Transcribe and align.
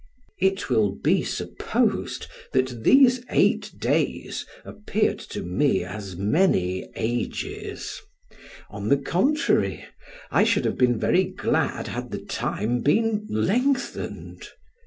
It 0.39 0.67
will 0.67 0.95
be 0.95 1.21
supposed, 1.23 2.25
that 2.53 2.83
these 2.83 3.23
eight 3.29 3.71
days 3.77 4.47
appeared 4.65 5.19
to 5.19 5.43
me 5.43 5.83
as 5.83 6.15
many 6.15 6.89
ages; 6.95 8.01
on 8.71 8.89
the 8.89 8.97
contrary, 8.97 9.85
I 10.31 10.43
should 10.43 10.65
have 10.65 10.79
been 10.79 10.99
very 10.99 11.25
glad 11.25 11.85
had 11.85 12.09
the 12.09 12.17
time 12.25 12.79
been 12.81 13.27
lengthened. 13.29 14.47